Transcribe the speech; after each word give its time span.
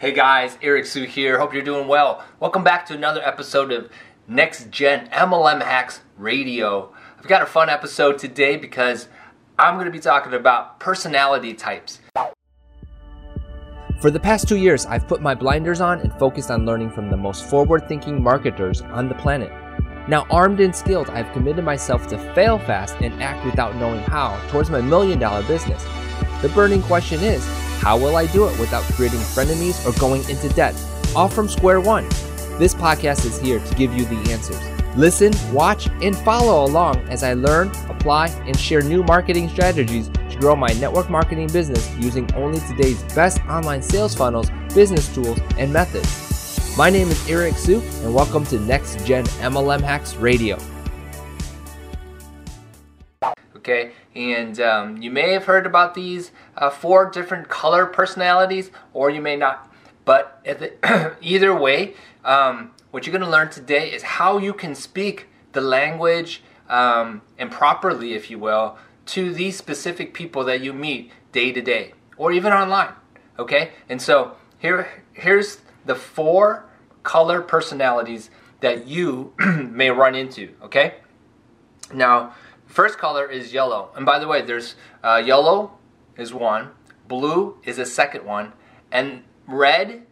Hey 0.00 0.12
guys, 0.12 0.56
Eric 0.62 0.86
Sue 0.86 1.04
here. 1.04 1.38
Hope 1.38 1.52
you're 1.52 1.62
doing 1.62 1.86
well. 1.86 2.24
Welcome 2.40 2.64
back 2.64 2.86
to 2.86 2.94
another 2.94 3.20
episode 3.22 3.70
of 3.70 3.90
Next 4.26 4.70
Gen 4.70 5.10
MLM 5.10 5.60
Hacks 5.60 6.00
Radio. 6.16 6.94
I've 7.18 7.26
got 7.26 7.42
a 7.42 7.46
fun 7.46 7.68
episode 7.68 8.18
today 8.18 8.56
because 8.56 9.08
I'm 9.58 9.74
going 9.74 9.84
to 9.84 9.92
be 9.92 9.98
talking 9.98 10.32
about 10.32 10.80
personality 10.80 11.52
types. 11.52 12.00
For 14.00 14.10
the 14.10 14.18
past 14.18 14.48
two 14.48 14.56
years, 14.56 14.86
I've 14.86 15.06
put 15.06 15.20
my 15.20 15.34
blinders 15.34 15.82
on 15.82 16.00
and 16.00 16.18
focused 16.18 16.50
on 16.50 16.64
learning 16.64 16.92
from 16.92 17.10
the 17.10 17.18
most 17.18 17.44
forward 17.44 17.86
thinking 17.86 18.22
marketers 18.22 18.80
on 18.80 19.10
the 19.10 19.14
planet. 19.16 19.52
Now, 20.08 20.26
armed 20.30 20.60
and 20.60 20.74
skilled, 20.74 21.10
I've 21.10 21.30
committed 21.34 21.62
myself 21.62 22.06
to 22.06 22.16
fail 22.34 22.58
fast 22.58 22.96
and 23.02 23.22
act 23.22 23.44
without 23.44 23.76
knowing 23.76 24.00
how 24.00 24.40
towards 24.48 24.70
my 24.70 24.80
million 24.80 25.18
dollar 25.18 25.42
business. 25.42 25.84
The 26.40 26.48
burning 26.54 26.80
question 26.80 27.22
is 27.22 27.46
how 27.80 27.96
will 27.96 28.16
I 28.16 28.26
do 28.26 28.46
it 28.46 28.60
without 28.60 28.84
creating 28.92 29.20
frenemies 29.20 29.86
or 29.86 29.98
going 29.98 30.20
into 30.28 30.50
debt? 30.50 30.74
All 31.16 31.30
from 31.30 31.48
square 31.48 31.80
one. 31.80 32.06
This 32.58 32.74
podcast 32.74 33.24
is 33.24 33.40
here 33.40 33.58
to 33.58 33.74
give 33.74 33.94
you 33.94 34.04
the 34.04 34.30
answers. 34.30 34.60
Listen, 34.98 35.32
watch, 35.50 35.88
and 36.02 36.14
follow 36.18 36.66
along 36.66 36.98
as 37.08 37.22
I 37.22 37.32
learn, 37.32 37.68
apply, 37.88 38.28
and 38.44 38.58
share 38.58 38.82
new 38.82 39.02
marketing 39.02 39.48
strategies 39.48 40.10
to 40.10 40.36
grow 40.38 40.54
my 40.54 40.68
network 40.74 41.08
marketing 41.08 41.46
business 41.46 41.90
using 41.96 42.30
only 42.34 42.60
today's 42.68 43.02
best 43.14 43.40
online 43.46 43.80
sales 43.82 44.14
funnels, 44.14 44.50
business 44.74 45.12
tools, 45.14 45.38
and 45.56 45.72
methods. 45.72 46.76
My 46.76 46.90
name 46.90 47.08
is 47.08 47.30
Eric 47.30 47.56
Sue, 47.56 47.80
and 48.02 48.14
welcome 48.14 48.44
to 48.46 48.60
Next 48.60 49.06
Gen 49.06 49.24
MLM 49.24 49.80
Hacks 49.80 50.16
Radio. 50.16 50.58
Okay, 53.60 53.92
and 54.14 54.58
um, 54.58 55.02
you 55.02 55.10
may 55.10 55.32
have 55.32 55.44
heard 55.44 55.66
about 55.66 55.92
these 55.94 56.32
uh, 56.56 56.70
four 56.70 57.10
different 57.10 57.50
color 57.50 57.84
personalities, 57.84 58.70
or 58.94 59.10
you 59.10 59.20
may 59.20 59.36
not. 59.36 59.70
But 60.06 60.40
the, 60.44 61.14
either 61.20 61.54
way, 61.54 61.94
um, 62.24 62.70
what 62.90 63.06
you're 63.06 63.12
going 63.12 63.24
to 63.24 63.30
learn 63.30 63.50
today 63.50 63.92
is 63.92 64.02
how 64.02 64.38
you 64.38 64.54
can 64.54 64.74
speak 64.74 65.26
the 65.52 65.60
language 65.60 66.42
um, 66.70 67.20
and 67.36 67.50
properly, 67.50 68.14
if 68.14 68.30
you 68.30 68.38
will, 68.38 68.78
to 69.06 69.30
these 69.34 69.58
specific 69.58 70.14
people 70.14 70.42
that 70.44 70.62
you 70.62 70.72
meet 70.72 71.12
day 71.32 71.52
to 71.52 71.60
day, 71.60 71.92
or 72.16 72.32
even 72.32 72.54
online. 72.54 72.94
Okay, 73.38 73.72
and 73.90 74.00
so 74.00 74.36
here, 74.58 75.04
here's 75.12 75.58
the 75.84 75.94
four 75.94 76.64
color 77.02 77.42
personalities 77.42 78.30
that 78.60 78.86
you 78.86 79.34
may 79.38 79.90
run 79.90 80.14
into. 80.14 80.54
Okay, 80.62 80.94
now 81.92 82.34
First 82.70 82.98
color 82.98 83.28
is 83.28 83.52
yellow. 83.52 83.90
And 83.96 84.06
by 84.06 84.20
the 84.20 84.28
way, 84.28 84.42
there's 84.42 84.76
uh, 85.02 85.20
yellow 85.24 85.72
is 86.16 86.32
one, 86.32 86.70
blue 87.08 87.58
is 87.64 87.78
a 87.78 87.84
second 87.84 88.24
one, 88.24 88.52
and 88.92 89.24
red 89.48 90.06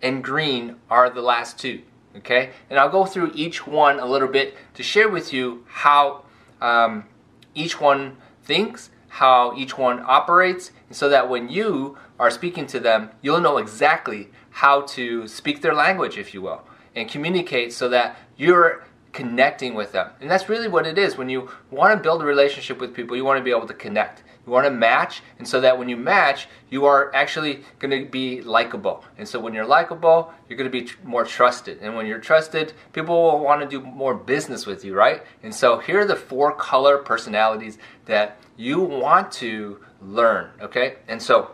and 0.00 0.22
green 0.22 0.76
are 0.88 1.10
the 1.10 1.20
last 1.20 1.58
two. 1.58 1.82
Okay? 2.16 2.50
And 2.70 2.78
I'll 2.78 2.88
go 2.88 3.04
through 3.04 3.32
each 3.34 3.66
one 3.66 3.98
a 3.98 4.06
little 4.06 4.28
bit 4.28 4.56
to 4.74 4.82
share 4.84 5.08
with 5.08 5.32
you 5.32 5.64
how 5.66 6.24
um, 6.60 7.06
each 7.52 7.80
one 7.80 8.16
thinks, 8.44 8.90
how 9.08 9.52
each 9.56 9.76
one 9.76 10.00
operates, 10.06 10.70
so 10.92 11.08
that 11.08 11.28
when 11.28 11.48
you 11.48 11.98
are 12.20 12.30
speaking 12.30 12.68
to 12.68 12.78
them, 12.78 13.10
you'll 13.22 13.40
know 13.40 13.58
exactly 13.58 14.28
how 14.50 14.82
to 14.82 15.26
speak 15.26 15.62
their 15.62 15.74
language, 15.74 16.16
if 16.16 16.32
you 16.32 16.42
will, 16.42 16.62
and 16.94 17.08
communicate 17.08 17.72
so 17.72 17.88
that 17.88 18.16
you're 18.36 18.84
connecting 19.14 19.74
with 19.74 19.92
them. 19.92 20.10
And 20.20 20.30
that's 20.30 20.48
really 20.48 20.68
what 20.68 20.86
it 20.86 20.98
is. 20.98 21.16
When 21.16 21.28
you 21.28 21.48
want 21.70 21.96
to 21.96 22.02
build 22.02 22.20
a 22.20 22.24
relationship 22.24 22.80
with 22.80 22.92
people, 22.92 23.16
you 23.16 23.24
want 23.24 23.38
to 23.38 23.44
be 23.44 23.52
able 23.52 23.68
to 23.68 23.74
connect. 23.74 24.24
You 24.44 24.52
want 24.52 24.66
to 24.66 24.70
match, 24.70 25.22
and 25.38 25.48
so 25.48 25.60
that 25.62 25.78
when 25.78 25.88
you 25.88 25.96
match, 25.96 26.48
you 26.68 26.84
are 26.84 27.14
actually 27.14 27.62
going 27.78 27.98
to 27.98 28.10
be 28.10 28.42
likable. 28.42 29.04
And 29.16 29.26
so 29.26 29.40
when 29.40 29.54
you're 29.54 29.64
likable, 29.64 30.34
you're 30.48 30.58
going 30.58 30.70
to 30.70 30.78
be 30.80 30.84
tr- 30.84 30.98
more 31.04 31.24
trusted. 31.24 31.78
And 31.80 31.96
when 31.96 32.06
you're 32.06 32.18
trusted, 32.18 32.74
people 32.92 33.14
will 33.14 33.40
want 33.40 33.62
to 33.62 33.66
do 33.66 33.80
more 33.80 34.14
business 34.14 34.66
with 34.66 34.84
you, 34.84 34.94
right? 34.94 35.22
And 35.42 35.54
so 35.54 35.78
here 35.78 36.00
are 36.00 36.04
the 36.04 36.16
four 36.16 36.52
color 36.52 36.98
personalities 36.98 37.78
that 38.04 38.36
you 38.56 38.80
want 38.80 39.32
to 39.32 39.78
learn, 40.02 40.50
okay? 40.60 40.96
And 41.08 41.22
so 41.22 41.52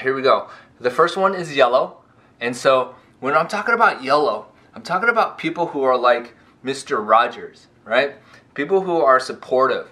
here 0.00 0.14
we 0.14 0.22
go. 0.22 0.48
The 0.78 0.90
first 0.90 1.16
one 1.16 1.34
is 1.34 1.56
yellow. 1.56 2.02
And 2.40 2.54
so 2.54 2.94
when 3.20 3.34
I'm 3.34 3.48
talking 3.48 3.74
about 3.74 4.04
yellow, 4.04 4.46
I'm 4.74 4.82
talking 4.82 5.08
about 5.08 5.38
people 5.38 5.66
who 5.68 5.82
are 5.82 5.96
like 5.96 6.34
Mr. 6.66 7.06
Rogers, 7.06 7.68
right? 7.84 8.16
People 8.54 8.82
who 8.82 8.96
are 8.96 9.20
supportive, 9.20 9.88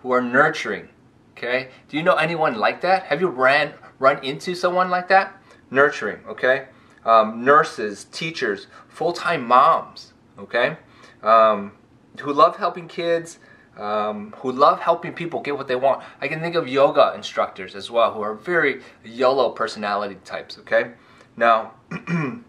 who 0.00 0.12
are 0.12 0.20
nurturing. 0.20 0.88
Okay? 1.36 1.68
Do 1.88 1.96
you 1.96 2.02
know 2.02 2.16
anyone 2.16 2.58
like 2.58 2.80
that? 2.82 3.04
Have 3.04 3.20
you 3.20 3.28
ran 3.28 3.72
run 3.98 4.22
into 4.24 4.54
someone 4.54 4.90
like 4.90 5.08
that? 5.08 5.40
Nurturing, 5.70 6.18
okay? 6.28 6.66
Um, 7.04 7.44
nurses, 7.44 8.04
teachers, 8.04 8.66
full-time 8.88 9.46
moms, 9.46 10.12
okay? 10.38 10.76
Um, 11.22 11.72
who 12.20 12.32
love 12.32 12.56
helping 12.56 12.88
kids, 12.88 13.38
um, 13.76 14.34
who 14.38 14.50
love 14.50 14.80
helping 14.80 15.12
people 15.12 15.40
get 15.40 15.56
what 15.56 15.68
they 15.68 15.76
want. 15.76 16.02
I 16.20 16.28
can 16.28 16.40
think 16.40 16.56
of 16.56 16.66
yoga 16.66 17.12
instructors 17.14 17.74
as 17.74 17.90
well, 17.90 18.12
who 18.12 18.20
are 18.20 18.34
very 18.34 18.82
yellow 19.04 19.50
personality 19.50 20.16
types, 20.24 20.58
okay? 20.58 20.92
Now, 21.36 21.74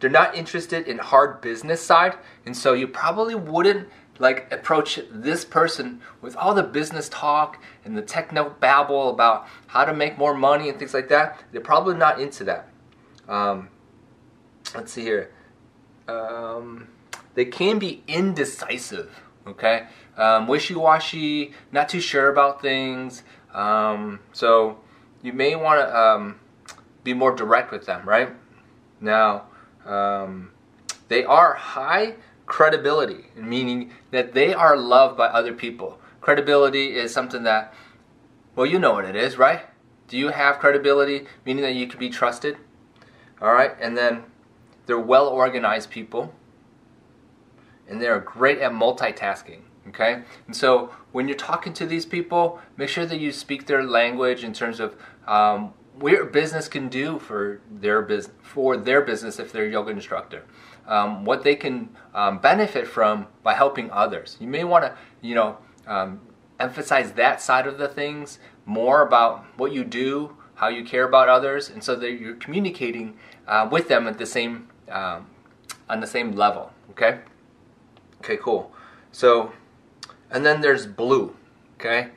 they're 0.00 0.10
not 0.10 0.34
interested 0.34 0.86
in 0.86 0.98
hard 0.98 1.40
business 1.40 1.80
side 1.80 2.14
and 2.44 2.56
so 2.56 2.72
you 2.72 2.86
probably 2.86 3.34
wouldn't 3.34 3.88
like 4.18 4.50
approach 4.52 5.00
this 5.10 5.44
person 5.44 6.00
with 6.20 6.36
all 6.36 6.54
the 6.54 6.62
business 6.62 7.08
talk 7.08 7.62
and 7.84 7.96
the 7.96 8.02
techno 8.02 8.50
babble 8.60 9.10
about 9.10 9.46
how 9.66 9.84
to 9.84 9.92
make 9.92 10.16
more 10.16 10.34
money 10.34 10.68
and 10.68 10.78
things 10.78 10.94
like 10.94 11.08
that. 11.08 11.42
They're 11.52 11.60
probably 11.60 11.96
not 11.96 12.20
into 12.20 12.44
that. 12.44 12.68
Um, 13.28 13.68
let's 14.74 14.92
see 14.92 15.02
here. 15.02 15.32
Um, 16.08 16.88
they 17.34 17.44
can 17.44 17.78
be 17.78 18.02
indecisive 18.06 19.22
okay? 19.46 19.86
Um, 20.16 20.48
wishy-washy 20.48 21.52
not 21.72 21.88
too 21.88 22.00
sure 22.00 22.30
about 22.30 22.60
things. 22.60 23.22
Um, 23.54 24.20
so 24.32 24.78
you 25.22 25.32
may 25.32 25.56
want 25.56 25.80
to 25.80 25.96
um, 25.96 26.40
be 27.04 27.14
more 27.14 27.34
direct 27.34 27.70
with 27.70 27.86
them 27.86 28.08
right? 28.08 28.30
Now 29.00 29.44
um, 29.86 30.50
they 31.08 31.24
are 31.24 31.54
high 31.54 32.14
credibility, 32.46 33.26
meaning 33.36 33.92
that 34.10 34.34
they 34.34 34.54
are 34.54 34.76
loved 34.76 35.16
by 35.16 35.26
other 35.26 35.52
people. 35.52 36.00
Credibility 36.20 36.96
is 36.96 37.12
something 37.12 37.42
that, 37.44 37.72
well, 38.54 38.66
you 38.66 38.78
know 38.78 38.92
what 38.92 39.04
it 39.04 39.16
is, 39.16 39.38
right? 39.38 39.62
Do 40.08 40.16
you 40.16 40.28
have 40.28 40.58
credibility, 40.58 41.26
meaning 41.44 41.62
that 41.62 41.74
you 41.74 41.86
can 41.86 41.98
be 41.98 42.08
trusted? 42.08 42.56
All 43.40 43.52
right, 43.52 43.72
and 43.80 43.96
then 43.96 44.24
they're 44.86 44.98
well 44.98 45.28
organized 45.28 45.90
people, 45.90 46.32
and 47.88 48.00
they're 48.00 48.20
great 48.20 48.58
at 48.58 48.72
multitasking. 48.72 49.60
Okay, 49.88 50.22
and 50.46 50.56
so 50.56 50.92
when 51.12 51.28
you're 51.28 51.36
talking 51.36 51.72
to 51.74 51.86
these 51.86 52.04
people, 52.04 52.60
make 52.76 52.88
sure 52.88 53.06
that 53.06 53.20
you 53.20 53.30
speak 53.30 53.66
their 53.66 53.84
language 53.84 54.42
in 54.42 54.52
terms 54.52 54.80
of 54.80 54.96
um, 55.28 55.74
what 55.98 56.32
business 56.32 56.68
can 56.68 56.88
do 56.88 57.18
for 57.18 57.60
their 57.70 58.02
business 58.02 58.34
for 58.42 58.76
their 58.76 59.00
business 59.00 59.38
if 59.38 59.52
they're 59.52 59.66
a 59.66 59.70
yoga 59.70 59.90
instructor. 59.90 60.44
Um, 60.86 61.24
what 61.24 61.42
they 61.42 61.56
can 61.56 61.90
um, 62.14 62.38
benefit 62.38 62.86
from 62.86 63.26
by 63.42 63.54
helping 63.54 63.90
others. 63.90 64.36
You 64.40 64.46
may 64.46 64.62
want 64.62 64.84
to, 64.84 64.96
you 65.20 65.34
know, 65.34 65.58
um, 65.86 66.20
emphasize 66.60 67.12
that 67.12 67.40
side 67.40 67.66
of 67.66 67.78
the 67.78 67.88
things 67.88 68.38
more 68.66 69.02
about 69.02 69.44
what 69.56 69.72
you 69.72 69.84
do, 69.84 70.36
how 70.54 70.68
you 70.68 70.84
care 70.84 71.04
about 71.04 71.28
others, 71.28 71.70
and 71.70 71.82
so 71.82 71.96
that 71.96 72.12
you're 72.12 72.36
communicating 72.36 73.16
uh, 73.46 73.68
with 73.70 73.88
them 73.88 74.06
at 74.06 74.18
the 74.18 74.26
same 74.26 74.68
um, 74.90 75.26
on 75.88 76.00
the 76.00 76.06
same 76.06 76.32
level. 76.32 76.72
Okay. 76.90 77.20
Okay. 78.20 78.36
Cool. 78.36 78.72
So, 79.12 79.52
and 80.30 80.44
then 80.44 80.60
there's 80.60 80.86
blue. 80.86 81.34
Okay. 81.78 82.08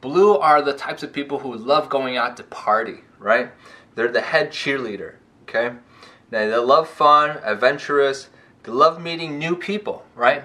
Blue 0.00 0.36
are 0.36 0.62
the 0.62 0.74
types 0.74 1.02
of 1.02 1.12
people 1.12 1.40
who 1.40 1.54
love 1.54 1.88
going 1.88 2.16
out 2.16 2.36
to 2.36 2.44
party, 2.44 2.98
right? 3.18 3.52
They're 3.94 4.08
the 4.08 4.20
head 4.20 4.50
cheerleader, 4.50 5.14
okay? 5.42 5.76
Now, 6.30 6.46
they 6.46 6.56
love 6.56 6.88
fun, 6.88 7.38
adventurous, 7.42 8.28
they 8.62 8.72
love 8.72 9.00
meeting 9.00 9.38
new 9.38 9.56
people, 9.56 10.04
right? 10.14 10.44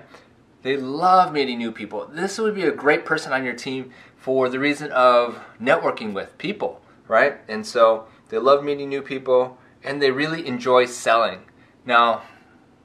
They 0.61 0.77
love 0.77 1.33
meeting 1.33 1.57
new 1.57 1.71
people. 1.71 2.07
This 2.07 2.37
would 2.37 2.55
be 2.55 2.63
a 2.63 2.71
great 2.71 3.05
person 3.05 3.33
on 3.33 3.43
your 3.43 3.53
team 3.53 3.91
for 4.15 4.47
the 4.47 4.59
reason 4.59 4.91
of 4.91 5.39
networking 5.61 6.13
with 6.13 6.37
people, 6.37 6.81
right? 7.07 7.37
And 7.49 7.65
so 7.65 8.07
they 8.29 8.37
love 8.37 8.63
meeting 8.63 8.87
new 8.87 9.01
people 9.01 9.57
and 9.83 10.01
they 10.01 10.11
really 10.11 10.47
enjoy 10.47 10.85
selling. 10.85 11.41
Now, 11.85 12.21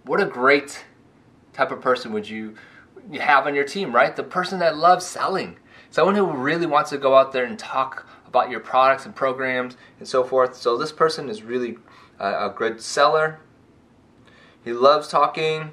what 0.05 0.21
a 0.21 0.27
great 0.27 0.85
type 1.53 1.71
of 1.71 1.81
person 1.81 2.13
would 2.13 2.29
you 2.29 2.57
have 3.21 3.47
on 3.47 3.55
your 3.55 3.65
team, 3.65 3.95
right? 3.95 4.15
The 4.15 4.25
person 4.25 4.59
that 4.59 4.77
loves 4.77 5.07
selling 5.07 5.57
someone 5.91 6.15
who 6.15 6.27
really 6.27 6.67
wants 6.67 6.91
to 6.91 6.99
go 6.99 7.17
out 7.17 7.33
there 7.33 7.45
and 7.45 7.59
talk 7.59 8.07
about 8.29 8.51
your 8.51 8.61
products 8.61 9.07
and 9.07 9.15
programs 9.15 9.77
and 9.99 10.07
so 10.07 10.23
forth. 10.23 10.55
So 10.55 10.77
this 10.77 10.93
person 10.93 11.29
is 11.29 11.43
really 11.43 11.79
a, 12.19 12.47
a 12.47 12.55
good 12.55 12.81
seller. 12.81 13.41
He 14.65 14.73
loves 14.73 15.09
talking, 15.09 15.71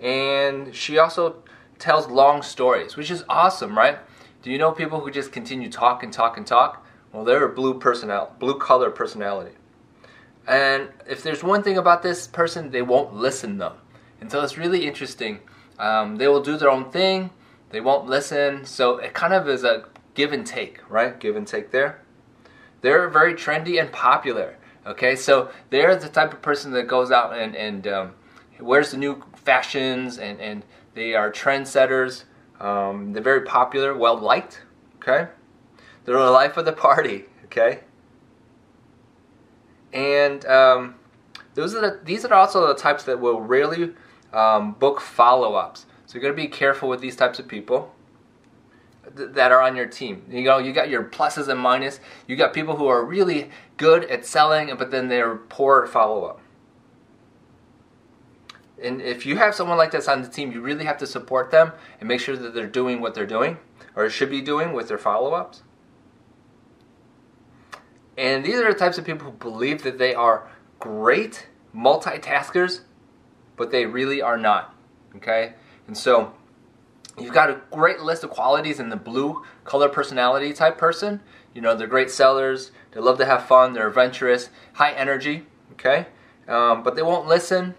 and 0.00 0.74
she 0.74 0.98
also 0.98 1.42
tells 1.78 2.08
long 2.08 2.42
stories, 2.42 2.96
which 2.96 3.10
is 3.10 3.24
awesome, 3.28 3.76
right? 3.76 3.98
Do 4.42 4.50
you 4.50 4.58
know 4.58 4.72
people 4.72 5.00
who 5.00 5.10
just 5.10 5.32
continue 5.32 5.70
talk 5.70 6.02
and 6.02 6.12
talk 6.12 6.36
and 6.36 6.46
talk? 6.46 6.86
Well, 7.12 7.24
they're 7.24 7.44
a 7.44 7.54
blue 7.54 7.78
personality, 7.78 8.32
blue 8.38 8.58
color 8.58 8.90
personality. 8.90 9.56
And 10.46 10.90
if 11.08 11.22
there's 11.22 11.42
one 11.42 11.62
thing 11.62 11.78
about 11.78 12.02
this 12.02 12.26
person, 12.26 12.70
they 12.70 12.82
won't 12.82 13.14
listen 13.14 13.56
though. 13.56 13.76
And 14.20 14.30
so 14.30 14.42
it's 14.42 14.58
really 14.58 14.86
interesting. 14.86 15.40
Um, 15.78 16.16
they 16.16 16.28
will 16.28 16.42
do 16.42 16.56
their 16.56 16.70
own 16.70 16.90
thing. 16.90 17.30
They 17.70 17.80
won't 17.80 18.06
listen. 18.06 18.64
So 18.64 18.98
it 18.98 19.14
kind 19.14 19.32
of 19.32 19.48
is 19.48 19.64
a 19.64 19.84
give 20.14 20.32
and 20.32 20.46
take, 20.46 20.78
right? 20.88 21.18
Give 21.18 21.36
and 21.36 21.46
take 21.46 21.70
there. 21.70 22.00
They're 22.80 23.08
very 23.08 23.34
trendy 23.34 23.80
and 23.80 23.92
popular. 23.92 24.56
Okay, 24.86 25.16
so 25.16 25.50
they're 25.70 25.96
the 25.96 26.08
type 26.08 26.32
of 26.32 26.42
person 26.42 26.72
that 26.72 26.86
goes 26.86 27.10
out 27.10 27.36
and, 27.36 27.56
and 27.56 27.86
um, 27.86 28.12
wears 28.60 28.90
the 28.90 28.98
new 28.98 29.22
fashions 29.34 30.18
and, 30.18 30.40
and 30.40 30.62
they 30.94 31.14
are 31.14 31.32
trendsetters. 31.32 32.24
Um, 32.60 33.12
they're 33.12 33.22
very 33.22 33.42
popular, 33.42 33.96
well 33.96 34.18
liked. 34.18 34.62
Okay, 34.96 35.30
they're 36.04 36.18
the 36.18 36.30
life 36.30 36.56
of 36.56 36.66
the 36.66 36.72
party. 36.72 37.24
Okay, 37.46 37.80
and 39.94 40.44
um, 40.44 40.96
those 41.54 41.74
are 41.74 41.80
the, 41.80 42.00
these 42.04 42.24
are 42.26 42.34
also 42.34 42.66
the 42.66 42.74
types 42.74 43.04
that 43.04 43.18
will 43.18 43.40
really 43.40 43.94
um, 44.34 44.72
book 44.72 45.00
follow-ups. 45.00 45.86
So 46.06 46.14
you're 46.14 46.22
going 46.22 46.36
to 46.36 46.42
be 46.42 46.48
careful 46.48 46.88
with 46.88 47.00
these 47.00 47.16
types 47.16 47.38
of 47.38 47.48
people 47.48 47.93
that 49.14 49.52
are 49.52 49.62
on 49.62 49.76
your 49.76 49.86
team. 49.86 50.24
You 50.28 50.42
know, 50.42 50.58
you 50.58 50.72
got 50.72 50.88
your 50.88 51.04
pluses 51.04 51.48
and 51.48 51.60
minuses. 51.60 52.00
You 52.26 52.36
got 52.36 52.52
people 52.52 52.76
who 52.76 52.86
are 52.86 53.04
really 53.04 53.50
good 53.76 54.04
at 54.04 54.26
selling, 54.26 54.74
but 54.76 54.90
then 54.90 55.08
they're 55.08 55.36
poor 55.36 55.84
at 55.84 55.90
follow-up. 55.90 56.40
And 58.82 59.00
if 59.00 59.24
you 59.24 59.36
have 59.36 59.54
someone 59.54 59.78
like 59.78 59.92
this 59.92 60.08
on 60.08 60.22
the 60.22 60.28
team, 60.28 60.52
you 60.52 60.60
really 60.60 60.84
have 60.84 60.98
to 60.98 61.06
support 61.06 61.50
them 61.50 61.72
and 62.00 62.08
make 62.08 62.20
sure 62.20 62.36
that 62.36 62.54
they're 62.54 62.66
doing 62.66 63.00
what 63.00 63.14
they're 63.14 63.26
doing 63.26 63.58
or 63.94 64.10
should 64.10 64.30
be 64.30 64.40
doing 64.40 64.72
with 64.72 64.88
their 64.88 64.98
follow-ups. 64.98 65.62
And 68.18 68.44
these 68.44 68.56
are 68.56 68.72
the 68.72 68.78
types 68.78 68.98
of 68.98 69.04
people 69.04 69.30
who 69.30 69.36
believe 69.36 69.82
that 69.82 69.98
they 69.98 70.14
are 70.14 70.48
great 70.78 71.48
multitaskers, 71.74 72.80
but 73.56 73.70
they 73.70 73.86
really 73.86 74.20
are 74.20 74.36
not. 74.36 74.74
Okay? 75.16 75.54
And 75.86 75.96
so 75.96 76.34
you've 77.18 77.34
got 77.34 77.50
a 77.50 77.60
great 77.70 78.00
list 78.00 78.24
of 78.24 78.30
qualities 78.30 78.80
in 78.80 78.88
the 78.88 78.96
blue 78.96 79.42
color 79.64 79.88
personality 79.88 80.52
type 80.52 80.78
person. 80.78 81.20
You 81.54 81.60
know, 81.60 81.76
they're 81.76 81.86
great 81.86 82.10
sellers, 82.10 82.72
they 82.92 83.00
love 83.00 83.18
to 83.18 83.24
have 83.24 83.46
fun, 83.46 83.72
they're 83.72 83.88
adventurous, 83.88 84.50
high 84.74 84.92
energy, 84.92 85.46
okay? 85.72 86.06
Um, 86.48 86.82
but 86.82 86.96
they 86.96 87.02
won't 87.02 87.26
listen 87.28 87.74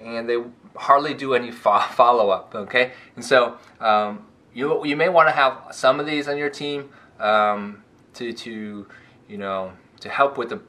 and 0.00 0.28
they 0.28 0.38
hardly 0.76 1.14
do 1.14 1.34
any 1.34 1.50
fo- 1.50 1.80
follow 1.90 2.30
up, 2.30 2.54
okay? 2.54 2.92
And 3.16 3.24
so 3.24 3.58
um, 3.80 4.26
you, 4.54 4.84
you 4.86 4.96
may 4.96 5.08
want 5.08 5.28
to 5.28 5.32
have 5.32 5.66
some 5.72 6.00
of 6.00 6.06
these 6.06 6.28
on 6.28 6.38
your 6.38 6.50
team 6.50 6.90
um, 7.20 7.82
to, 8.14 8.32
to 8.32 8.86
you 9.28 9.38
know, 9.38 9.72
to 10.00 10.08
help 10.08 10.38
with 10.38 10.48
the 10.48 10.60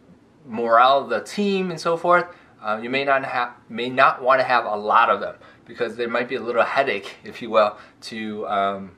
morale 0.46 1.00
of 1.00 1.10
the 1.10 1.22
team 1.22 1.72
and 1.72 1.80
so 1.80 1.96
forth. 1.96 2.26
Uh, 2.62 2.78
you 2.82 2.90
may 2.90 3.06
not 3.06 3.24
have 3.24 3.54
may 3.70 3.90
not 3.90 4.22
want 4.22 4.42
to 4.42 4.44
have 4.44 4.66
a 4.66 4.76
lot 4.76 5.10
of 5.10 5.22
them 5.22 5.36
because 5.70 5.96
there 5.96 6.10
might 6.10 6.28
be 6.28 6.36
a 6.36 6.42
little 6.42 6.64
headache, 6.64 7.16
if 7.24 7.42
you 7.42 7.50
will, 7.50 7.78
to 8.02 8.46
um, 8.48 8.92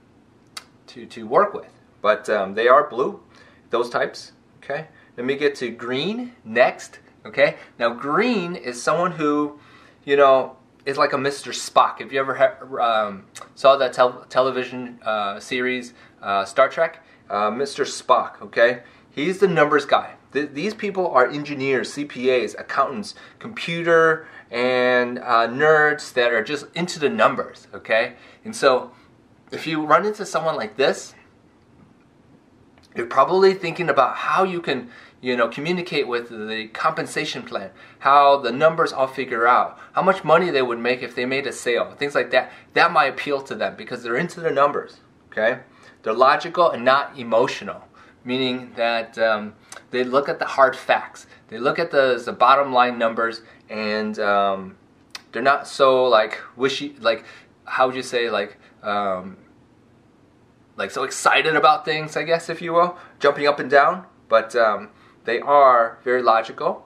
to 0.87 1.05
to 1.05 1.27
work 1.27 1.53
with. 1.53 1.69
But 2.01 2.27
um, 2.29 2.55
they 2.55 2.67
are 2.67 2.89
blue, 2.89 3.21
those 3.69 3.91
types. 3.91 4.31
Okay. 4.63 4.87
Let 5.17 5.25
me 5.27 5.35
get 5.35 5.53
to 5.55 5.69
green 5.69 6.33
next. 6.43 6.97
Okay. 7.27 7.57
Now 7.77 7.93
green 7.93 8.55
is 8.55 8.81
someone 8.81 9.11
who, 9.11 9.59
you 10.05 10.15
know, 10.15 10.55
is 10.85 10.97
like 10.97 11.13
a 11.13 11.17
Mr. 11.17 11.51
Spock. 11.51 12.01
If 12.01 12.11
you 12.11 12.19
ever 12.19 12.81
um, 12.81 13.25
saw 13.53 13.75
that 13.75 13.93
tel- 13.93 14.25
television 14.29 14.99
uh, 15.03 15.39
series 15.39 15.93
uh, 16.23 16.45
Star 16.45 16.69
Trek, 16.69 17.05
uh, 17.29 17.51
Mr. 17.51 17.85
Spock. 17.85 18.41
Okay 18.41 18.81
He's 19.11 19.39
the 19.39 19.47
numbers 19.47 19.85
guy. 19.85 20.13
Th- 20.33 20.49
these 20.51 20.73
people 20.73 21.09
are 21.09 21.27
engineers, 21.27 21.93
CPAs, 21.95 22.59
accountants, 22.59 23.15
computer 23.39 24.27
and 24.49 25.19
uh, 25.19 25.47
nerds 25.47 26.13
that 26.13 26.33
are 26.33 26.43
just 26.43 26.65
into 26.75 26.99
the 26.99 27.09
numbers, 27.09 27.67
okay? 27.73 28.15
And 28.43 28.55
so 28.55 28.91
if 29.51 29.65
you 29.65 29.85
run 29.85 30.05
into 30.05 30.25
someone 30.25 30.55
like 30.55 30.75
this, 30.77 31.13
you're 32.95 33.05
probably 33.05 33.53
thinking 33.53 33.89
about 33.89 34.17
how 34.17 34.43
you 34.43 34.61
can 34.61 34.89
you 35.21 35.37
know 35.37 35.47
communicate 35.47 36.07
with 36.07 36.29
the 36.29 36.67
compensation 36.73 37.43
plan 37.43 37.69
how 37.99 38.37
the 38.37 38.51
numbers 38.51 38.91
all 38.91 39.07
figure 39.07 39.47
out 39.47 39.79
how 39.93 40.01
much 40.01 40.23
money 40.23 40.49
they 40.49 40.61
would 40.61 40.79
make 40.79 41.01
if 41.03 41.15
they 41.15 41.25
made 41.25 41.45
a 41.47 41.53
sale 41.53 41.93
things 41.97 42.15
like 42.15 42.31
that 42.31 42.51
that 42.73 42.91
might 42.91 43.05
appeal 43.05 43.41
to 43.41 43.55
them 43.55 43.75
because 43.77 44.03
they're 44.03 44.17
into 44.17 44.41
the 44.41 44.51
numbers 44.51 44.97
okay 45.31 45.59
they're 46.01 46.11
logical 46.11 46.71
and 46.71 46.83
not 46.83 47.17
emotional 47.17 47.87
meaning 48.25 48.71
that 48.75 49.17
um, 49.17 49.53
they 49.91 50.03
look 50.03 50.27
at 50.27 50.39
the 50.39 50.45
hard 50.45 50.75
facts. 50.75 51.27
They 51.49 51.57
look 51.57 51.79
at 51.79 51.91
the, 51.91 52.21
the 52.23 52.33
bottom 52.33 52.73
line 52.73 52.97
numbers, 52.97 53.41
and 53.69 54.17
um, 54.19 54.77
they're 55.31 55.41
not 55.41 55.67
so 55.67 56.05
like 56.05 56.39
wishy, 56.55 56.95
like 56.99 57.25
how 57.65 57.87
would 57.87 57.95
you 57.95 58.01
say, 58.01 58.29
like 58.29 58.57
um, 58.83 59.37
like 60.77 60.91
so 60.91 61.03
excited 61.03 61.55
about 61.55 61.85
things, 61.85 62.17
I 62.17 62.23
guess, 62.23 62.49
if 62.49 62.61
you 62.61 62.73
will, 62.73 62.97
jumping 63.19 63.47
up 63.47 63.59
and 63.59 63.69
down. 63.69 64.05
But 64.29 64.55
um, 64.55 64.89
they 65.25 65.39
are 65.39 65.99
very 66.03 66.23
logical 66.23 66.85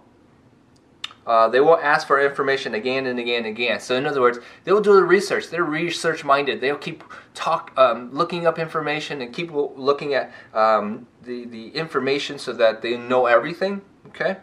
uh, 1.25 1.49
they 1.49 1.59
will 1.59 1.77
ask 1.77 2.05
for 2.05 2.23
information 2.23 2.75
again 2.75 3.07
and 3.07 3.17
again 3.19 3.45
and 3.45 3.47
again. 3.47 3.79
So 3.79 3.95
in 3.95 4.05
other 4.05 4.21
words, 4.21 4.39
they 4.63 4.71
will 4.71 4.81
do 4.81 4.93
the 4.93 5.03
research. 5.03 5.49
They're 5.49 5.63
research 5.63 6.23
minded. 6.23 6.61
They'll 6.61 6.77
keep 6.77 7.03
talk, 7.33 7.71
um, 7.77 8.13
looking 8.13 8.45
up 8.45 8.59
information 8.59 9.21
and 9.21 9.33
keep 9.33 9.51
looking 9.51 10.13
at 10.13 10.31
um, 10.53 11.07
the 11.23 11.45
the 11.45 11.69
information 11.69 12.37
so 12.37 12.53
that 12.53 12.81
they 12.81 12.97
know 12.97 13.25
everything. 13.25 13.81
Okay, 14.07 14.37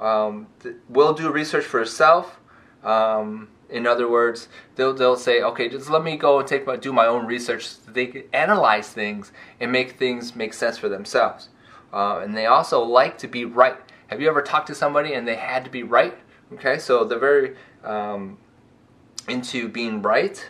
um, 0.00 0.46
will 0.88 1.12
do 1.12 1.30
research 1.30 1.64
for 1.64 1.80
itself. 1.80 2.40
Um, 2.84 3.48
in 3.68 3.84
other 3.84 4.08
words, 4.08 4.48
they'll 4.76 4.94
they'll 4.94 5.16
say, 5.16 5.42
okay, 5.42 5.68
just 5.68 5.90
let 5.90 6.04
me 6.04 6.16
go 6.16 6.38
and 6.38 6.46
take 6.46 6.66
my, 6.66 6.76
do 6.76 6.92
my 6.92 7.06
own 7.06 7.26
research. 7.26 7.66
So 7.66 7.90
they 7.90 8.06
can 8.06 8.22
analyze 8.32 8.90
things 8.90 9.32
and 9.58 9.72
make 9.72 9.98
things 9.98 10.36
make 10.36 10.54
sense 10.54 10.78
for 10.78 10.88
themselves. 10.88 11.48
Uh, 11.92 12.20
and 12.20 12.36
they 12.36 12.46
also 12.46 12.82
like 12.82 13.18
to 13.18 13.28
be 13.28 13.44
right. 13.44 13.76
Have 14.08 14.20
you 14.20 14.28
ever 14.28 14.42
talked 14.42 14.68
to 14.68 14.74
somebody 14.74 15.14
and 15.14 15.26
they 15.26 15.36
had 15.36 15.64
to 15.64 15.70
be 15.70 15.82
right? 15.82 16.16
Okay, 16.54 16.78
so 16.78 17.04
they're 17.04 17.18
very 17.18 17.56
um, 17.82 18.38
into 19.28 19.68
being 19.68 20.02
right. 20.02 20.48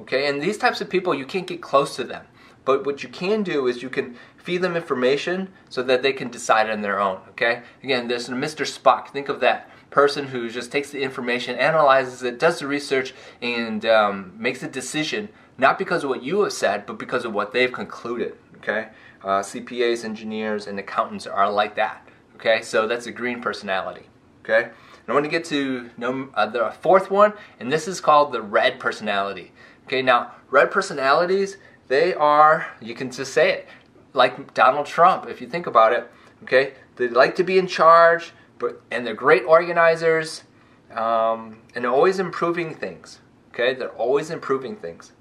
Okay, 0.00 0.28
and 0.28 0.42
these 0.42 0.58
types 0.58 0.80
of 0.80 0.90
people, 0.90 1.14
you 1.14 1.24
can't 1.24 1.46
get 1.46 1.62
close 1.62 1.96
to 1.96 2.04
them. 2.04 2.26
But 2.66 2.84
what 2.84 3.02
you 3.02 3.08
can 3.08 3.42
do 3.42 3.66
is 3.66 3.82
you 3.82 3.88
can 3.88 4.16
feed 4.36 4.58
them 4.58 4.76
information 4.76 5.48
so 5.68 5.82
that 5.84 6.02
they 6.02 6.12
can 6.12 6.28
decide 6.28 6.68
on 6.68 6.82
their 6.82 7.00
own. 7.00 7.20
Okay, 7.30 7.62
again, 7.82 8.08
there's 8.08 8.28
Mr. 8.28 8.66
Spock. 8.66 9.08
Think 9.08 9.28
of 9.28 9.40
that 9.40 9.70
person 9.90 10.26
who 10.26 10.50
just 10.50 10.70
takes 10.70 10.90
the 10.90 11.02
information, 11.02 11.56
analyzes 11.56 12.22
it, 12.22 12.38
does 12.38 12.58
the 12.58 12.66
research, 12.66 13.14
and 13.40 13.86
um, 13.86 14.34
makes 14.36 14.62
a 14.62 14.68
decision 14.68 15.28
not 15.58 15.78
because 15.78 16.04
of 16.04 16.10
what 16.10 16.22
you 16.22 16.42
have 16.42 16.52
said, 16.52 16.84
but 16.84 16.98
because 16.98 17.24
of 17.24 17.32
what 17.32 17.52
they've 17.52 17.72
concluded. 17.72 18.36
Okay, 18.58 18.88
uh, 19.26 19.42
CPAs, 19.42 20.04
engineers, 20.04 20.68
and 20.68 20.78
accountants 20.78 21.26
are 21.26 21.50
like 21.50 21.74
that. 21.74 22.08
Okay, 22.36 22.62
so 22.62 22.86
that's 22.86 23.06
a 23.06 23.12
green 23.12 23.42
personality. 23.42 24.06
Okay, 24.44 24.62
and 24.62 25.08
I 25.08 25.12
want 25.12 25.24
to 25.24 25.30
get 25.30 25.44
to 25.46 25.90
uh, 26.34 26.46
the 26.46 26.70
fourth 26.80 27.10
one, 27.10 27.32
and 27.58 27.70
this 27.70 27.88
is 27.88 28.00
called 28.00 28.32
the 28.32 28.40
red 28.40 28.78
personality. 28.78 29.52
Okay, 29.84 30.00
now 30.00 30.32
red 30.50 30.70
personalities, 30.70 31.56
they 31.88 32.14
are, 32.14 32.68
you 32.80 32.94
can 32.94 33.10
just 33.10 33.34
say 33.34 33.50
it, 33.50 33.68
like 34.12 34.54
Donald 34.54 34.86
Trump, 34.86 35.28
if 35.28 35.40
you 35.40 35.48
think 35.48 35.66
about 35.66 35.92
it. 35.92 36.10
Okay, 36.44 36.74
they 36.94 37.08
like 37.08 37.34
to 37.36 37.42
be 37.42 37.58
in 37.58 37.66
charge, 37.66 38.32
but 38.58 38.80
and 38.92 39.04
they're 39.04 39.14
great 39.14 39.42
organizers, 39.42 40.44
um, 40.92 41.58
and 41.74 41.84
they're 41.84 41.90
always 41.90 42.20
improving 42.20 42.74
things. 42.74 43.18
Okay, 43.52 43.74
they're 43.74 43.88
always 43.88 44.30
improving 44.30 44.76
things, 44.76 45.12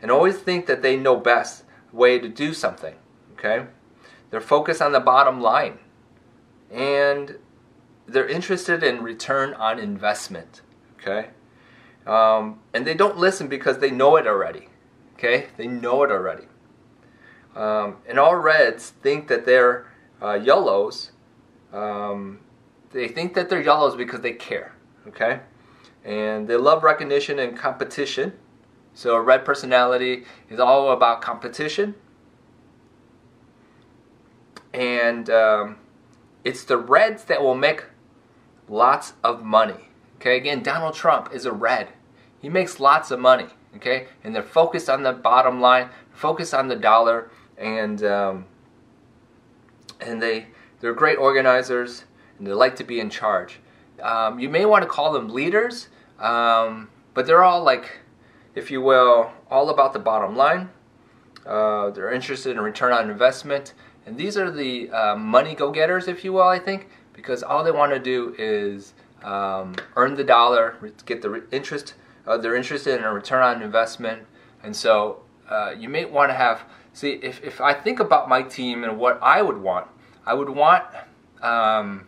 and 0.00 0.10
always 0.10 0.38
think 0.38 0.64
that 0.64 0.80
they 0.80 0.96
know 0.96 1.16
best 1.16 1.64
way 1.92 2.18
to 2.18 2.28
do 2.28 2.54
something. 2.54 2.94
Okay? 3.44 3.66
They're 4.30 4.40
focused 4.40 4.80
on 4.80 4.92
the 4.92 5.00
bottom 5.00 5.40
line. 5.40 5.78
And 6.70 7.38
they're 8.06 8.28
interested 8.28 8.82
in 8.82 9.02
return 9.02 9.54
on 9.54 9.78
investment. 9.78 10.62
Okay? 10.98 11.30
Um, 12.06 12.60
and 12.72 12.86
they 12.86 12.94
don't 12.94 13.18
listen 13.18 13.48
because 13.48 13.78
they 13.78 13.90
know 13.90 14.16
it 14.16 14.26
already. 14.26 14.68
Okay? 15.14 15.46
They 15.56 15.66
know 15.66 16.02
it 16.04 16.10
already. 16.10 16.44
Um, 17.54 17.98
and 18.08 18.18
all 18.18 18.34
reds 18.34 18.90
think 18.90 19.28
that 19.28 19.46
they're 19.46 19.86
uh, 20.20 20.34
yellows. 20.34 21.12
Um, 21.72 22.40
they 22.92 23.08
think 23.08 23.34
that 23.34 23.48
they're 23.48 23.62
yellows 23.62 23.94
because 23.94 24.20
they 24.20 24.32
care. 24.32 24.74
Okay? 25.06 25.40
And 26.04 26.48
they 26.48 26.56
love 26.56 26.82
recognition 26.82 27.38
and 27.38 27.56
competition. 27.56 28.32
So 28.94 29.14
a 29.14 29.20
red 29.20 29.44
personality 29.44 30.24
is 30.48 30.58
all 30.60 30.92
about 30.92 31.20
competition 31.20 31.94
and 34.74 35.30
um, 35.30 35.76
it's 36.44 36.64
the 36.64 36.76
Reds 36.76 37.24
that 37.24 37.40
will 37.40 37.54
make 37.54 37.84
lots 38.68 39.14
of 39.22 39.42
money. 39.42 39.88
Okay, 40.16 40.36
again, 40.36 40.62
Donald 40.62 40.94
Trump 40.94 41.30
is 41.32 41.46
a 41.46 41.52
red. 41.52 41.88
He 42.40 42.48
makes 42.48 42.80
lots 42.80 43.10
of 43.10 43.20
money. 43.20 43.48
Okay, 43.76 44.06
and 44.22 44.34
they're 44.34 44.42
focused 44.42 44.88
on 44.88 45.02
the 45.02 45.12
bottom 45.12 45.60
line, 45.60 45.88
focused 46.12 46.54
on 46.54 46.68
the 46.68 46.76
dollar, 46.76 47.30
and 47.58 48.04
um, 48.04 48.44
and 50.00 50.22
they 50.22 50.46
they're 50.80 50.94
great 50.94 51.18
organizers 51.18 52.04
and 52.38 52.46
they 52.46 52.52
like 52.52 52.76
to 52.76 52.84
be 52.84 53.00
in 53.00 53.10
charge. 53.10 53.60
Um, 54.02 54.38
you 54.38 54.48
may 54.48 54.64
want 54.64 54.82
to 54.82 54.88
call 54.88 55.12
them 55.12 55.28
leaders, 55.28 55.88
um, 56.18 56.88
but 57.14 57.26
they're 57.26 57.44
all 57.44 57.62
like, 57.62 58.00
if 58.54 58.70
you 58.70 58.80
will, 58.80 59.32
all 59.50 59.70
about 59.70 59.92
the 59.92 59.98
bottom 59.98 60.36
line. 60.36 60.68
Uh, 61.46 61.90
they're 61.90 62.12
interested 62.12 62.52
in 62.52 62.60
return 62.60 62.92
on 62.92 63.10
investment, 63.10 63.74
and 64.06 64.16
these 64.16 64.36
are 64.36 64.50
the 64.50 64.90
uh, 64.90 65.16
money 65.16 65.54
go-getters, 65.54 66.08
if 66.08 66.24
you 66.24 66.32
will. 66.32 66.48
I 66.48 66.58
think 66.58 66.88
because 67.12 67.42
all 67.42 67.64
they 67.64 67.70
want 67.70 67.92
to 67.92 67.98
do 67.98 68.34
is 68.38 68.92
um, 69.22 69.74
earn 69.96 70.14
the 70.14 70.24
dollar, 70.24 70.76
get 71.06 71.22
the 71.22 71.44
interest. 71.50 71.94
Uh, 72.26 72.36
they're 72.36 72.56
interested 72.56 72.98
in 72.98 73.04
a 73.04 73.12
return 73.12 73.42
on 73.42 73.62
investment, 73.62 74.22
and 74.62 74.74
so 74.74 75.22
uh, 75.48 75.74
you 75.76 75.88
may 75.88 76.04
want 76.04 76.30
to 76.30 76.34
have. 76.34 76.62
See, 76.92 77.12
if, 77.12 77.42
if 77.42 77.60
I 77.60 77.72
think 77.74 77.98
about 77.98 78.28
my 78.28 78.42
team 78.42 78.84
and 78.84 78.98
what 78.98 79.18
I 79.22 79.42
would 79.42 79.58
want, 79.58 79.88
I 80.24 80.34
would 80.34 80.50
want. 80.50 80.84
Um, 81.42 82.06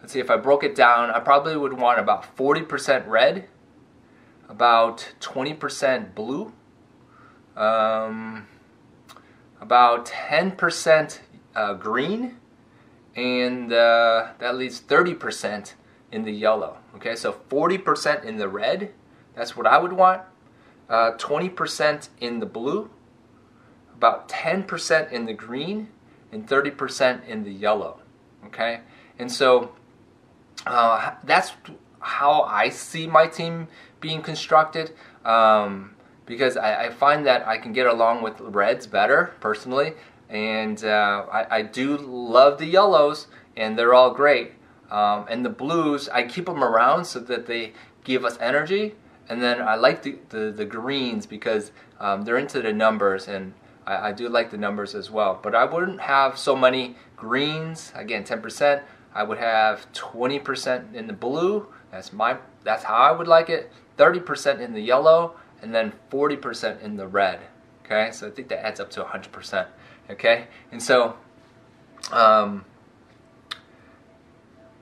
let's 0.00 0.12
see, 0.12 0.20
if 0.20 0.30
I 0.30 0.36
broke 0.36 0.64
it 0.64 0.74
down, 0.74 1.10
I 1.10 1.20
probably 1.20 1.56
would 1.56 1.72
want 1.72 1.98
about 1.98 2.36
40% 2.36 3.06
red, 3.06 3.48
about 4.48 5.14
20% 5.20 6.14
blue, 6.14 6.52
um, 7.56 8.46
about 9.60 10.06
10% 10.06 11.18
uh, 11.58 11.74
green, 11.74 12.36
and 13.16 13.72
uh, 13.72 14.28
that 14.38 14.56
leaves 14.56 14.80
30% 14.80 15.74
in 16.12 16.22
the 16.22 16.32
yellow. 16.32 16.78
Okay, 16.94 17.16
so 17.16 17.32
40% 17.50 18.24
in 18.24 18.36
the 18.36 18.48
red, 18.48 18.92
that's 19.34 19.56
what 19.56 19.66
I 19.66 19.78
would 19.78 19.92
want. 19.92 20.22
Uh, 20.88 21.12
20% 21.18 22.08
in 22.20 22.38
the 22.38 22.46
blue, 22.46 22.90
about 23.92 24.28
10% 24.28 25.10
in 25.10 25.26
the 25.26 25.34
green, 25.34 25.88
and 26.30 26.46
30% 26.46 27.26
in 27.26 27.42
the 27.42 27.52
yellow. 27.52 27.98
Okay, 28.46 28.80
and 29.18 29.30
so 29.30 29.72
uh, 30.64 31.14
that's 31.24 31.52
how 31.98 32.42
I 32.42 32.68
see 32.68 33.08
my 33.08 33.26
team 33.26 33.66
being 34.00 34.22
constructed. 34.22 34.92
Um, 35.24 35.96
because 36.24 36.56
I, 36.56 36.84
I, 36.84 36.90
find 36.90 37.24
that 37.24 37.48
I 37.48 37.56
can 37.56 37.72
get 37.72 37.86
along 37.86 38.22
with 38.22 38.38
reds 38.40 38.86
better 38.86 39.32
personally, 39.40 39.94
and 40.28 40.84
uh, 40.84 41.24
I, 41.32 41.58
I, 41.58 41.62
do 41.62 41.96
love 41.96 42.58
the 42.58 42.66
yellows, 42.66 43.28
and 43.56 43.78
they're 43.78 43.94
all 43.94 44.12
great. 44.12 44.52
Um, 44.90 45.26
and 45.28 45.44
the 45.44 45.50
blues, 45.50 46.08
I 46.08 46.24
keep 46.24 46.46
them 46.46 46.62
around 46.62 47.06
so 47.06 47.20
that 47.20 47.46
they 47.46 47.72
give 48.04 48.24
us 48.24 48.36
energy. 48.40 48.94
And 49.28 49.42
then 49.42 49.60
I 49.60 49.74
like 49.74 50.02
the, 50.02 50.18
the, 50.30 50.50
the 50.50 50.64
greens 50.64 51.26
because 51.26 51.72
um, 52.00 52.22
they're 52.22 52.38
into 52.38 52.62
the 52.62 52.72
numbers, 52.72 53.28
and 53.28 53.52
I, 53.86 54.08
I, 54.08 54.12
do 54.12 54.28
like 54.28 54.50
the 54.50 54.56
numbers 54.56 54.94
as 54.94 55.10
well. 55.10 55.38
But 55.42 55.54
I 55.54 55.64
wouldn't 55.64 56.00
have 56.00 56.38
so 56.38 56.56
many 56.56 56.96
greens. 57.16 57.92
Again, 57.94 58.24
10%. 58.24 58.82
I 59.14 59.22
would 59.22 59.38
have 59.38 59.90
20% 59.92 60.94
in 60.94 61.06
the 61.06 61.12
blue. 61.12 61.66
That's 61.90 62.12
my. 62.12 62.38
That's 62.64 62.84
how 62.84 62.94
I 62.94 63.12
would 63.12 63.28
like 63.28 63.48
it. 63.48 63.72
30% 63.96 64.60
in 64.60 64.72
the 64.72 64.80
yellow, 64.80 65.36
and 65.60 65.74
then 65.74 65.92
40% 66.10 66.82
in 66.82 66.96
the 66.96 67.06
red. 67.06 67.40
Okay, 67.84 68.10
so 68.12 68.28
I 68.28 68.30
think 68.30 68.48
that 68.48 68.64
adds 68.64 68.80
up 68.80 68.90
to 68.90 69.02
100%. 69.02 69.66
Okay, 70.10 70.46
and 70.72 70.82
so, 70.82 71.16
um, 72.12 72.64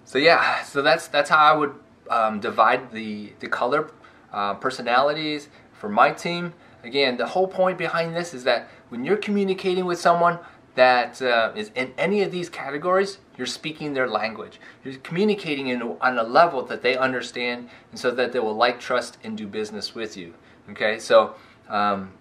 so 0.04 0.18
yeah, 0.18 0.62
so 0.62 0.82
that's 0.82 1.08
that's 1.08 1.30
how 1.30 1.38
I 1.38 1.56
would 1.56 1.74
um, 2.10 2.40
divide 2.40 2.92
the 2.92 3.32
the 3.40 3.48
color 3.48 3.90
uh, 4.32 4.54
personalities 4.54 5.48
for 5.72 5.88
my 5.88 6.12
team. 6.12 6.54
Again, 6.84 7.16
the 7.16 7.26
whole 7.26 7.48
point 7.48 7.78
behind 7.78 8.14
this 8.14 8.32
is 8.32 8.44
that 8.44 8.68
when 8.88 9.04
you're 9.04 9.16
communicating 9.16 9.84
with 9.86 9.98
someone 9.98 10.38
that 10.76 11.20
uh, 11.20 11.52
is 11.56 11.70
in 11.74 11.92
any 11.98 12.22
of 12.22 12.30
these 12.30 12.48
categories, 12.48 13.18
you're 13.36 13.46
speaking 13.46 13.94
their 13.94 14.08
language. 14.08 14.60
You're 14.84 14.94
communicating 14.98 15.68
in, 15.68 15.82
on 15.82 16.18
a 16.18 16.22
level 16.22 16.62
that 16.66 16.82
they 16.82 16.96
understand, 16.96 17.68
and 17.90 17.98
so 17.98 18.10
that 18.12 18.32
they 18.32 18.38
will 18.38 18.54
like, 18.54 18.78
trust, 18.78 19.18
and 19.24 19.36
do 19.36 19.46
business 19.48 19.94
with 19.94 20.16
you. 20.16 20.34
Okay, 20.70 20.98
so 20.98 21.34
um, 21.68 22.12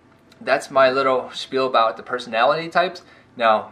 that's 0.42 0.70
my 0.70 0.90
little 0.90 1.32
spiel 1.32 1.68
about 1.68 1.98
the 1.98 2.04
personality 2.04 2.70
types. 2.70 3.02
Now, 3.38 3.72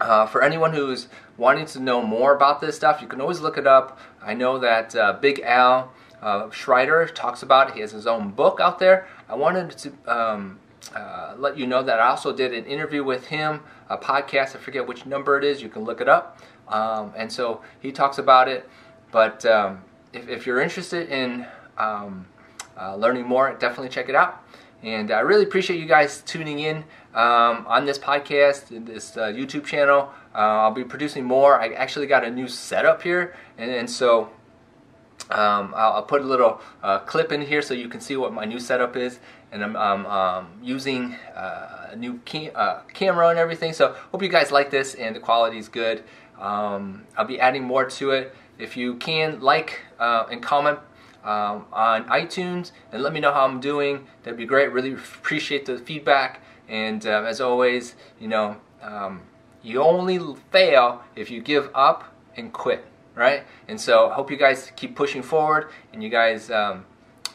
uh, 0.00 0.26
for 0.26 0.42
anyone 0.42 0.72
who's 0.72 1.08
wanting 1.36 1.66
to 1.66 1.80
know 1.80 2.02
more 2.02 2.34
about 2.34 2.60
this 2.60 2.76
stuff, 2.76 3.00
you 3.00 3.08
can 3.08 3.20
always 3.20 3.40
look 3.40 3.56
it 3.58 3.66
up. 3.66 3.98
I 4.22 4.34
know 4.34 4.58
that 4.58 4.94
uh, 4.94 5.14
Big 5.14 5.40
Al 5.40 5.92
uh, 6.22 6.46
Schreiter 6.46 7.12
talks 7.14 7.42
about 7.42 7.68
it. 7.68 7.74
He 7.74 7.80
has 7.80 7.92
his 7.92 8.06
own 8.06 8.30
book 8.30 8.60
out 8.60 8.78
there. 8.78 9.06
I 9.28 9.34
wanted 9.34 9.70
to 9.78 9.92
um, 10.06 10.58
uh, 10.94 11.34
let 11.36 11.58
you 11.58 11.66
know 11.66 11.82
that 11.82 12.00
I 12.00 12.08
also 12.08 12.34
did 12.34 12.52
an 12.52 12.64
interview 12.64 13.04
with 13.04 13.26
him, 13.26 13.60
a 13.88 13.98
podcast. 13.98 14.56
I 14.56 14.58
forget 14.58 14.86
which 14.86 15.06
number 15.06 15.38
it 15.38 15.44
is. 15.44 15.62
You 15.62 15.68
can 15.68 15.84
look 15.84 16.00
it 16.00 16.08
up. 16.08 16.40
Um, 16.68 17.12
and 17.16 17.30
so 17.30 17.60
he 17.80 17.92
talks 17.92 18.18
about 18.18 18.48
it. 18.48 18.68
But 19.12 19.46
um, 19.46 19.84
if, 20.12 20.28
if, 20.28 20.46
you're 20.46 20.60
interested 20.60 21.08
in 21.08 21.46
um, 21.78 22.26
uh, 22.78 22.96
learning 22.96 23.24
more, 23.24 23.54
definitely 23.54 23.88
check 23.88 24.08
it 24.08 24.14
out. 24.14 24.42
And 24.86 25.10
I 25.10 25.18
really 25.18 25.42
appreciate 25.42 25.80
you 25.80 25.86
guys 25.86 26.22
tuning 26.22 26.60
in 26.60 26.84
um, 27.12 27.66
on 27.66 27.86
this 27.86 27.98
podcast, 27.98 28.86
this 28.86 29.16
uh, 29.16 29.32
YouTube 29.32 29.64
channel. 29.64 30.12
Uh, 30.32 30.38
I'll 30.38 30.70
be 30.70 30.84
producing 30.84 31.24
more. 31.24 31.60
I 31.60 31.70
actually 31.70 32.06
got 32.06 32.22
a 32.24 32.30
new 32.30 32.46
setup 32.46 33.02
here, 33.02 33.34
and, 33.58 33.68
and 33.68 33.90
so 33.90 34.30
um, 35.28 35.74
I'll, 35.76 35.94
I'll, 35.94 36.02
put 36.04 36.20
a 36.20 36.24
little 36.24 36.60
uh, 36.84 37.00
clip 37.00 37.32
in 37.32 37.40
here 37.40 37.62
so 37.62 37.74
you 37.74 37.88
can 37.88 38.00
see 38.00 38.16
what 38.16 38.32
my 38.32 38.44
new 38.44 38.60
setup 38.60 38.94
is. 38.94 39.18
And 39.50 39.64
I'm 39.64 39.74
um, 39.74 40.06
um, 40.06 40.50
using 40.62 41.16
uh, 41.34 41.88
a 41.90 41.96
new 41.96 42.20
uh, 42.54 42.82
camera 42.94 43.30
and 43.30 43.40
everything. 43.40 43.72
So 43.72 43.96
hope 44.12 44.22
you 44.22 44.28
guys 44.28 44.52
like 44.52 44.70
this 44.70 44.94
and 44.94 45.16
the 45.16 45.20
quality 45.20 45.58
is 45.58 45.68
good. 45.68 46.04
Um, 46.38 47.06
I'll 47.16 47.26
be 47.26 47.40
adding 47.40 47.64
more 47.64 47.86
to 47.90 48.12
it. 48.12 48.36
If 48.56 48.76
you 48.76 48.94
can 48.94 49.40
like 49.40 49.80
uh, 49.98 50.26
and 50.30 50.40
comment 50.40 50.78
um, 51.26 51.66
on 51.72 52.04
iTunes 52.04 52.70
and 52.92 53.02
let 53.02 53.12
me 53.12 53.20
know 53.20 53.32
how 53.32 53.44
I'm 53.44 53.60
doing. 53.60 54.06
That'd 54.22 54.38
be 54.38 54.46
great. 54.46 54.72
Really 54.72 54.92
appreciate 54.92 55.66
the 55.66 55.76
feedback. 55.76 56.40
And 56.68 57.04
uh, 57.06 57.24
as 57.26 57.40
always, 57.40 57.96
you 58.18 58.28
know, 58.28 58.56
um, 58.80 59.22
you 59.62 59.82
only 59.82 60.20
fail 60.50 61.02
if 61.16 61.30
you 61.30 61.42
give 61.42 61.70
up 61.74 62.14
and 62.36 62.52
quit, 62.52 62.86
right? 63.14 63.44
And 63.66 63.80
so 63.80 64.08
hope 64.10 64.30
you 64.30 64.36
guys 64.36 64.70
keep 64.76 64.94
pushing 64.94 65.22
forward 65.22 65.70
and 65.92 66.02
you 66.02 66.08
guys 66.08 66.50
um, 66.50 66.86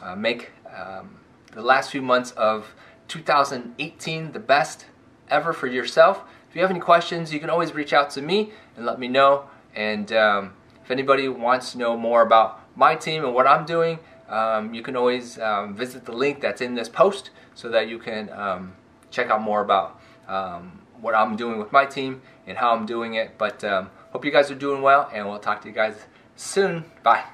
uh, 0.02 0.16
make 0.16 0.50
um, 0.74 1.18
the 1.52 1.62
last 1.62 1.90
few 1.90 2.02
months 2.02 2.30
of 2.32 2.74
2018 3.08 4.32
the 4.32 4.38
best 4.38 4.86
ever 5.28 5.52
for 5.52 5.66
yourself. 5.66 6.22
If 6.48 6.56
you 6.56 6.62
have 6.62 6.70
any 6.70 6.80
questions, 6.80 7.32
you 7.32 7.40
can 7.40 7.50
always 7.50 7.74
reach 7.74 7.92
out 7.92 8.10
to 8.10 8.22
me 8.22 8.52
and 8.76 8.86
let 8.86 8.98
me 8.98 9.08
know. 9.08 9.50
And 9.74 10.12
um, 10.12 10.54
if 10.82 10.90
anybody 10.90 11.28
wants 11.28 11.72
to 11.72 11.78
know 11.78 11.96
more 11.96 12.22
about 12.22 12.61
my 12.76 12.94
team 12.94 13.24
and 13.24 13.34
what 13.34 13.46
I'm 13.46 13.64
doing, 13.64 13.98
um, 14.28 14.74
you 14.74 14.82
can 14.82 14.96
always 14.96 15.38
um, 15.38 15.74
visit 15.74 16.04
the 16.04 16.12
link 16.12 16.40
that's 16.40 16.60
in 16.60 16.74
this 16.74 16.88
post 16.88 17.30
so 17.54 17.68
that 17.68 17.88
you 17.88 17.98
can 17.98 18.30
um, 18.30 18.74
check 19.10 19.30
out 19.30 19.42
more 19.42 19.60
about 19.60 20.00
um, 20.26 20.80
what 21.00 21.14
I'm 21.14 21.36
doing 21.36 21.58
with 21.58 21.70
my 21.70 21.84
team 21.84 22.22
and 22.46 22.56
how 22.56 22.74
I'm 22.74 22.86
doing 22.86 23.12
it. 23.14 23.36
But 23.36 23.62
um, 23.64 23.90
hope 24.10 24.24
you 24.24 24.30
guys 24.30 24.50
are 24.50 24.56
doing 24.56 24.80
well, 24.82 25.10
and 25.12 25.28
we'll 25.28 25.38
talk 25.38 25.60
to 25.62 25.68
you 25.68 25.74
guys 25.74 25.96
soon. 26.36 26.84
Bye. 27.02 27.24